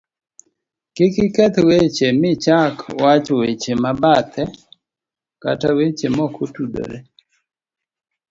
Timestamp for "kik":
0.95-1.15